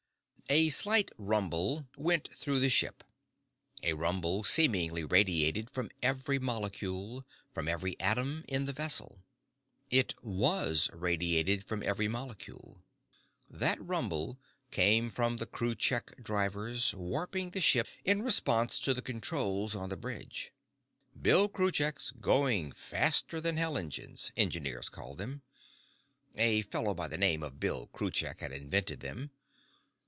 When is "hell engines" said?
23.55-24.33